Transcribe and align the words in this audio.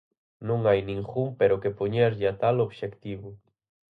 Non 0.47 0.59
hai 0.67 0.79
ningún 0.89 1.27
pero 1.39 1.55
que 1.61 1.75
poñerlle 1.79 2.25
a 2.31 2.35
tal 2.41 2.55
obxectivo. 2.67 3.29